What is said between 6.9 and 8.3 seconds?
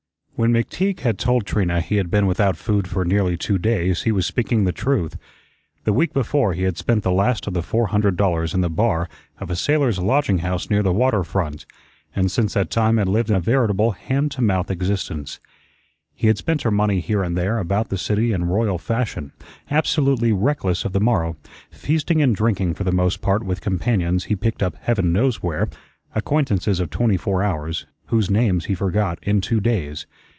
the last of the four hundred